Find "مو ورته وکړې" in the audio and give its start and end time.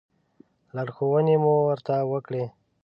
1.43-2.43